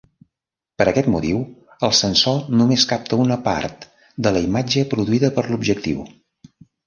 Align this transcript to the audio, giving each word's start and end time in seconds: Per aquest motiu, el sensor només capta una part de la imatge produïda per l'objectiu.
Per 0.81 0.85
aquest 0.91 1.09
motiu, 1.15 1.41
el 1.87 1.93
sensor 1.97 2.39
només 2.61 2.85
capta 2.93 3.19
una 3.25 3.37
part 3.49 3.85
de 4.29 4.33
la 4.37 4.43
imatge 4.49 4.85
produïda 4.95 5.33
per 5.39 5.45
l'objectiu. 5.51 6.01